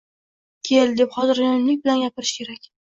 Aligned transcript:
"Kel..." 0.69 0.95
deb 1.03 1.13
xotirjamlik 1.19 1.87
bilan 1.87 2.05
gapirish 2.07 2.37
kerak 2.41 2.71